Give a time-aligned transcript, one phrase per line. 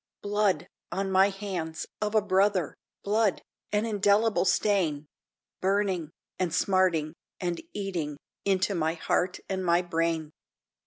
[0.23, 2.73] Blood, on my hands, of a brother!
[3.03, 5.05] Blood an indelible stain!
[5.61, 10.31] Burning, and smarting, and eating Into my heart and my brain.